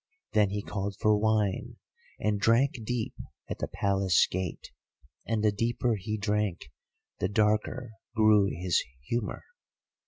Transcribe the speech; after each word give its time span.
Then 0.33 0.49
he 0.49 0.63
called 0.63 0.97
for 0.99 1.15
wine, 1.19 1.75
and 2.19 2.39
drank 2.39 2.79
deep 2.83 3.13
at 3.47 3.59
the 3.59 3.67
Palace 3.67 4.25
gate, 4.25 4.71
and 5.27 5.43
the 5.43 5.51
deeper 5.51 5.93
he 5.93 6.17
drank 6.17 6.61
the 7.19 7.29
darker 7.29 7.91
grew 8.15 8.47
his 8.51 8.81
humour. 9.03 9.43